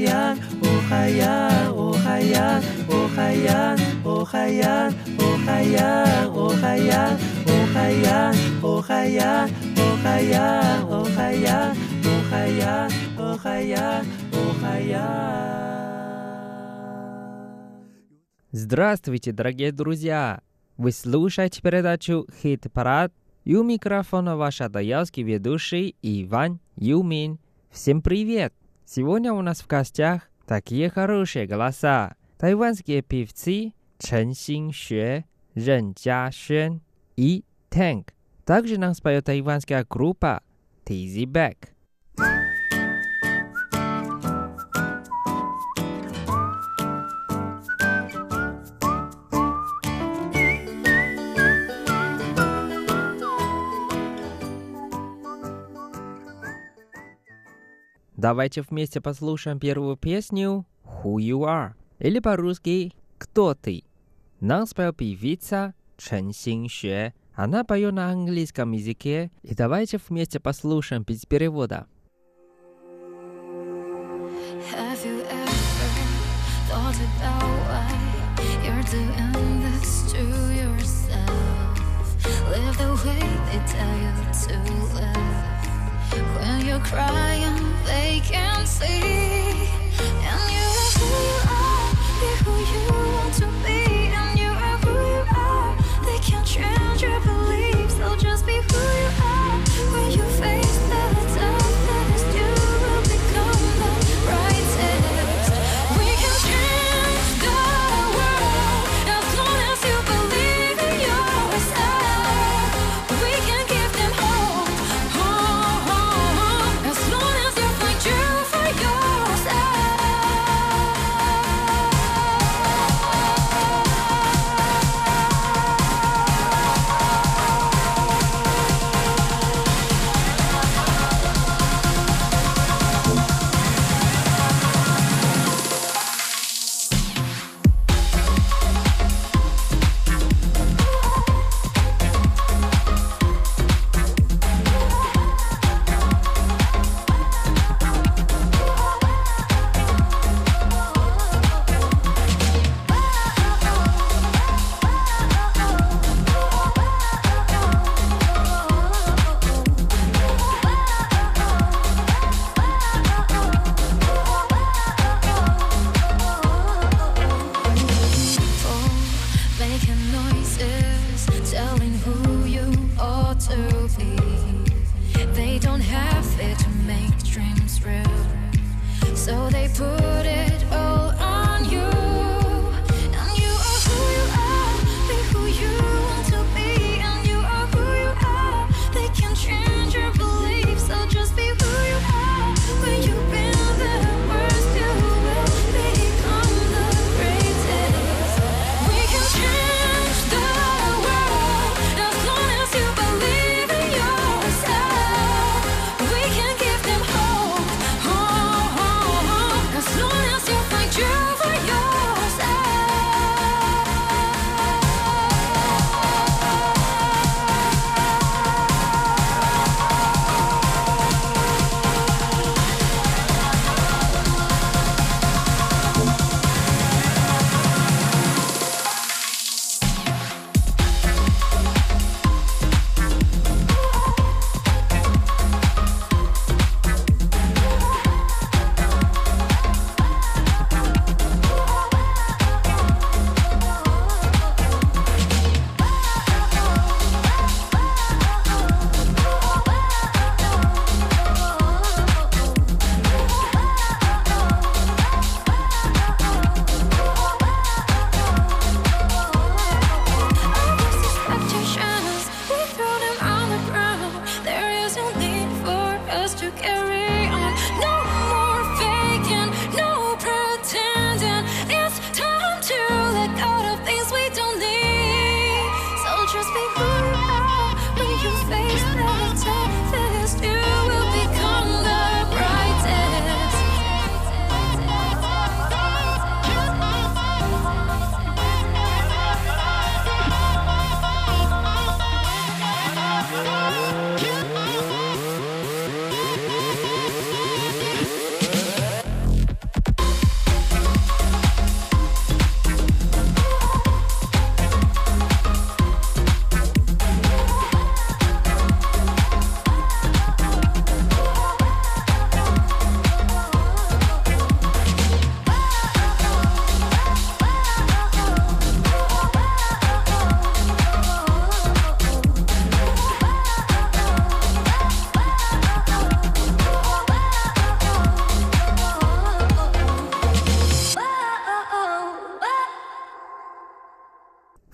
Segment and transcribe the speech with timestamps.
[0.00, 15.60] Охаян, Охаян, Охаян, Охаян, Охаян, Охаян, Охаян, Охаян, Охаян, Охаян, Охаян, Охаян, Охаян, Охаян.
[18.52, 20.40] Здравствуйте, дорогие друзья!
[20.76, 23.12] Вы слушаете передачу «Хит-парад»
[23.44, 27.38] и у микрофона ваш адаялский ведущий Иван Юмин.
[27.70, 28.54] Всем привет!
[28.89, 32.15] Сегодня у нас в гостях такие хорошие голоса.
[32.37, 35.23] Тайванские певцы Чен Синxue,
[35.55, 36.81] Рен Jiaxuan
[37.15, 38.09] и Tank.
[38.45, 40.43] Также нам споет тайванская группа
[40.85, 41.69] Tizzy Back.
[58.20, 63.84] Давайте вместе послушаем первую песню Who You Are или по-русски Кто ты?
[64.40, 67.14] Нам спел певица Чен Синxue.
[67.34, 71.86] Она поет на английском языке, и давайте вместе послушаем без перевода.
[74.70, 75.88] Have you ever
[76.68, 77.88] thought about why
[78.62, 80.20] you're doing this to
[80.60, 81.72] yourself?
[82.50, 84.12] Live the way they tell you
[84.44, 84.54] to
[84.94, 85.49] live.
[86.12, 89.00] When you're crying, they can't see.
[90.30, 92.99] And you're who you are, be who you want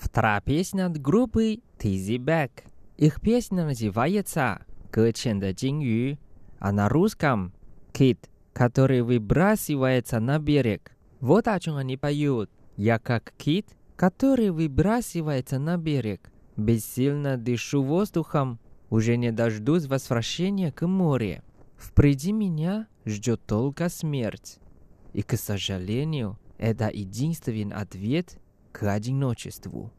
[0.06, 2.62] Вторая песня от группы Tizzy Back.
[2.96, 5.48] Их песня называется «Кэчен да
[6.60, 7.52] а на русском
[7.92, 10.96] «Кит», который выбрасывается на берег.
[11.18, 12.48] Вот о чем они поют.
[12.76, 13.66] «Я как кит,
[13.96, 16.30] который выбрасывается на берег.
[16.56, 18.60] Бессильно дышу воздухом,
[18.90, 21.42] уже не дождусь возвращения к морю.
[21.76, 24.60] Впереди меня ждет только смерть.
[25.12, 28.38] И, к сожалению, это единственный ответ,
[28.76, 29.90] к одиночеству.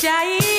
[0.00, 0.57] Shair.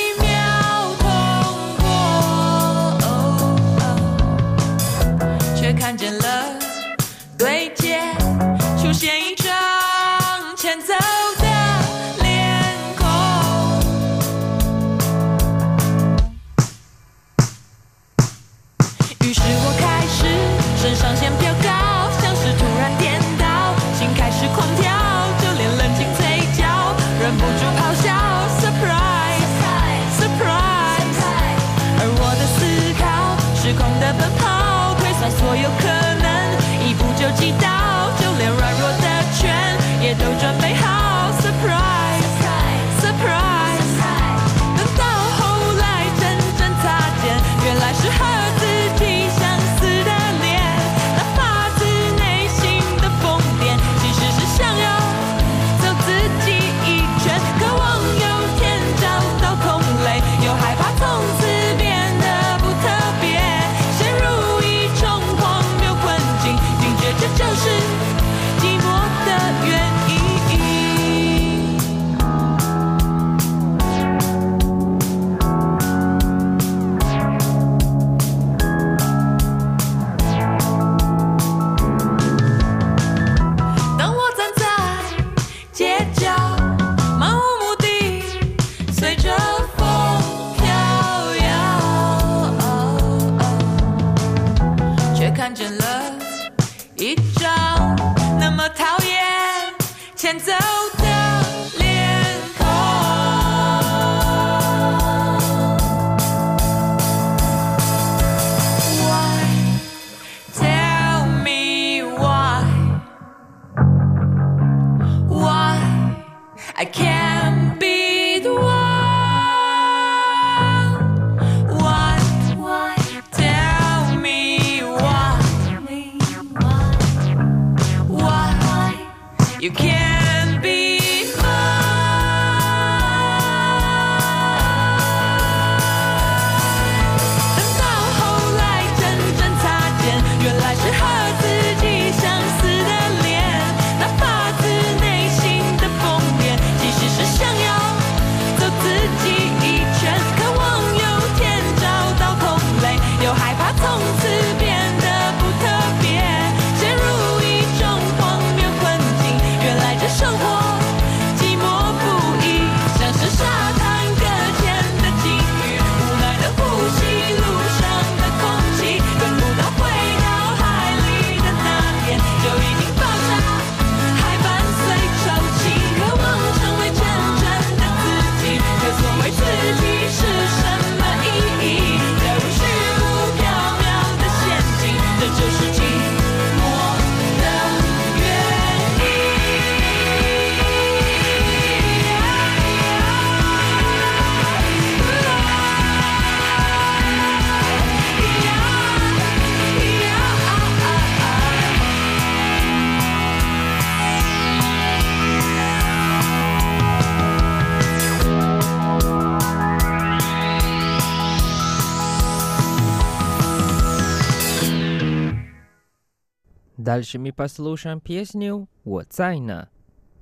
[216.90, 219.70] Дальше мы послушаем песню «Во Цайна».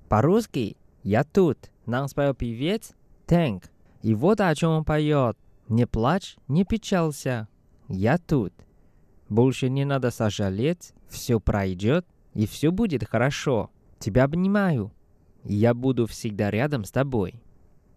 [0.10, 2.92] По-русски «Я тут» нам спел певец
[3.26, 3.64] Тэнк.
[4.02, 5.38] И вот о чем он поет.
[5.70, 7.48] «Не плачь, не печалься,
[7.88, 8.52] я тут».
[9.30, 13.72] Больше не надо сожалеть, все пройдет и все будет хорошо.
[13.98, 14.92] Тебя обнимаю,
[15.46, 17.42] я буду всегда рядом с тобой.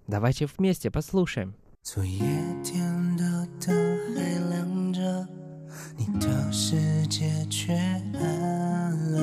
[0.07, 1.57] Давайте вместе послушаем.
[1.83, 2.21] 昨夜
[2.63, 3.75] 天的灯
[4.15, 5.50] 还亮着。
[6.01, 7.75] 你的世界却
[8.15, 9.21] 暗了。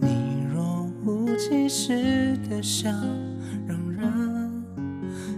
[0.00, 2.88] 你若无其事的笑，
[3.66, 4.62] 让人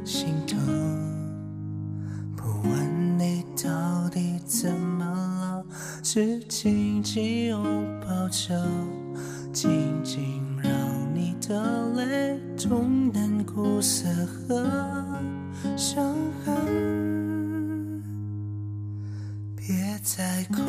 [0.04, 0.58] 心疼。
[2.36, 5.64] 不问你到底怎么了，
[6.02, 7.64] 只紧紧拥
[8.02, 8.62] 抱着，
[9.50, 10.70] 静静让
[11.14, 14.62] 你的泪冲淡苦涩和
[15.74, 17.23] 伤痕。
[20.04, 20.60] 再哭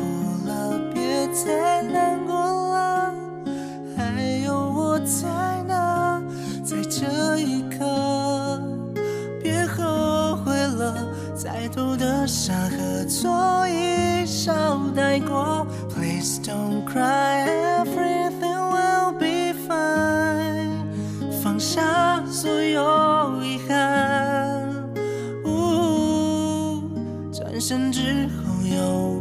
[0.46, 3.12] 了，别再难过了，
[3.94, 6.22] 还有我在呢，
[6.64, 8.58] 在这一刻，
[9.42, 10.96] 别后悔了，
[11.36, 15.66] 再多的伤和错一笑带过。
[15.94, 17.46] Please don't cry,
[17.84, 20.80] everything will be fine。
[21.42, 24.66] 放下所有遗憾。
[25.44, 26.80] 呜，
[27.30, 29.15] 转身之后有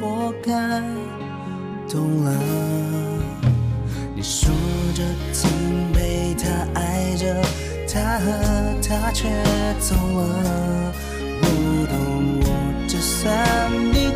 [0.00, 0.52] 我该
[1.88, 2.28] 懂了。
[4.14, 4.50] 你说
[4.94, 5.50] 着曾
[5.92, 6.48] 被他
[6.80, 7.42] 爱着，
[7.86, 8.26] 他和
[8.82, 9.28] 她却
[9.78, 10.92] 走了。
[11.40, 11.46] 不
[11.86, 11.94] 懂
[12.40, 12.44] 我，
[12.88, 14.10] 就算你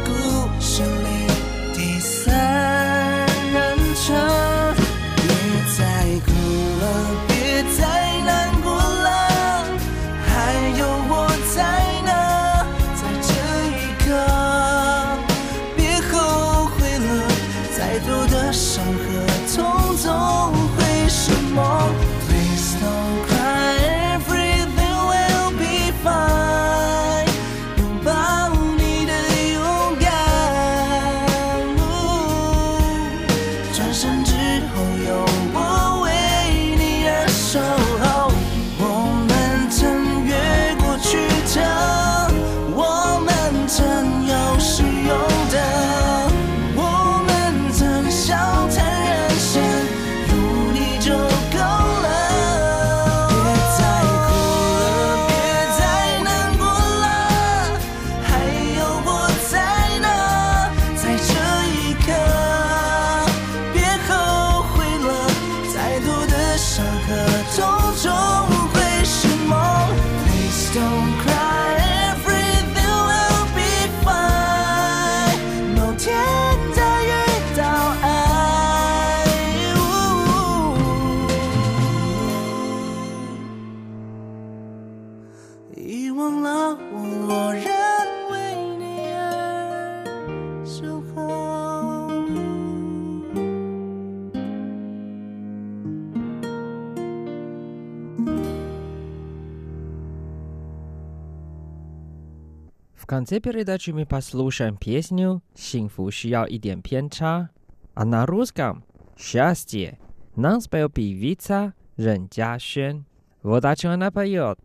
[103.09, 107.49] конце передачи мы послушаем песню «Синфу 需要一点偏差»,
[107.93, 108.83] а на русском
[109.17, 109.99] «Счастье»
[110.35, 113.03] нам спел певица Рен Jiaxuan.
[113.41, 114.59] Вот о чем она поет.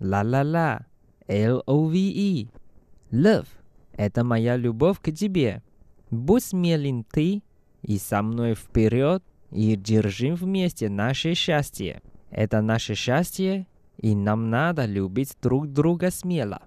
[0.00, 0.86] Ла-ла-ла,
[1.26, 2.50] L-O-V-E.
[3.10, 5.62] Love – это моя любовь к тебе.
[6.10, 7.42] Будь смелен ты
[7.82, 12.02] и со мной вперед, и держим вместе наше счастье.
[12.30, 13.66] Это наше счастье,
[13.96, 16.62] и нам надо любить друг друга смело.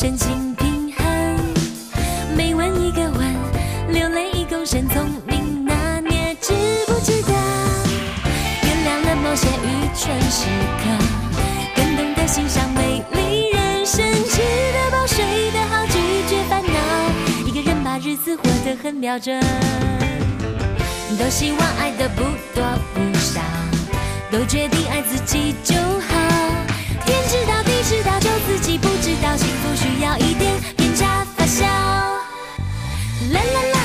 [0.00, 1.04] 身心平衡，
[2.34, 3.36] 每吻一个吻，
[3.92, 6.54] 流泪一公升，聪明拿捏，知
[6.86, 7.34] 不知道？
[8.62, 10.46] 原谅了某些愚蠢时
[10.78, 10.88] 刻，
[11.76, 14.40] 更懂得欣赏美丽人生，吃
[14.72, 15.92] 得饱，睡得好，拒
[16.30, 17.46] 绝烦恼。
[17.46, 19.38] 一个人把日子过得很标准，
[21.18, 22.22] 都希望爱的不
[22.54, 22.64] 多
[22.94, 23.42] 不少，
[24.30, 26.09] 都决定爱自己就好。
[27.90, 31.64] 知道，就自己不知道，幸福需要一点偏差发酵。
[33.32, 33.79] 啦啦啦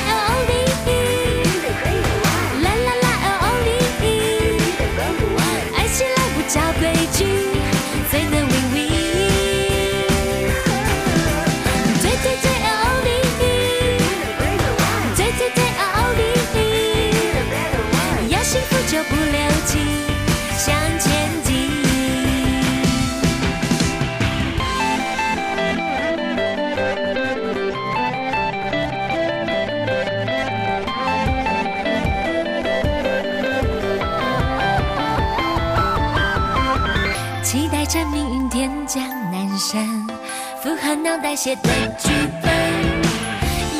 [41.46, 42.10] 写的剧
[42.42, 42.52] 本。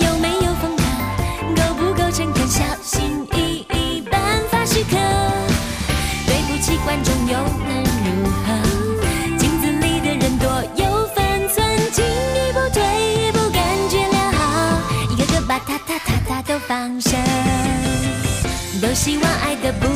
[0.08, 0.84] 有没有风格？
[1.56, 2.48] 够不够诚恳？
[2.48, 4.96] 小心翼翼，颁发时刻。
[6.28, 7.34] 对不起观众又
[7.66, 8.54] 能如何？
[9.40, 14.80] 镜子里的人多有分寸，进一步退一步，感觉良好，
[15.10, 17.20] 一个个把他他他他都放生。
[18.80, 19.88] 都希望爱的不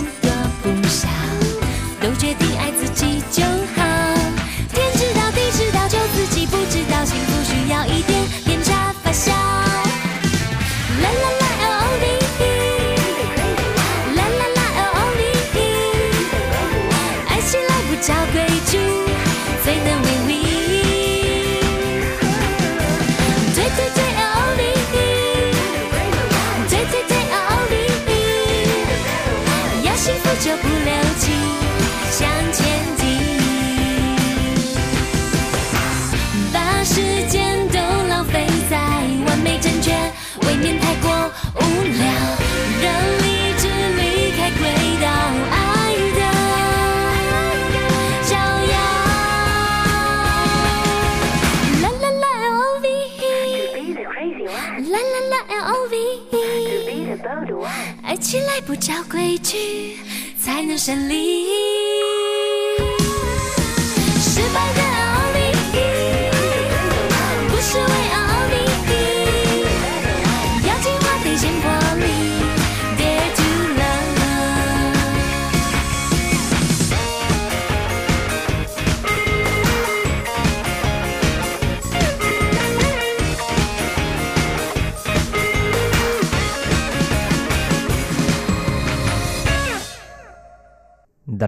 [58.30, 59.98] 起来不找规矩，
[60.40, 61.48] 才能胜利。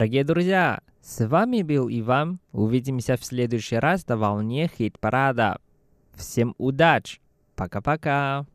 [0.02, 2.40] Дорогие друзья, с вами был Иван.
[2.54, 5.60] Увидимся в следующий раз на волне хит-парада.
[6.16, 7.22] Всем удачи!
[7.56, 8.48] Пока-пока!